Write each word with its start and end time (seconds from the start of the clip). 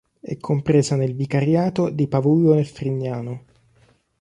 È 0.19 0.35
compresa 0.37 0.95
nel 0.95 1.13
vicariato 1.13 1.91
di 1.91 2.07
Pavullo 2.07 2.55
nel 2.55 2.65
Frignano. 2.65 3.43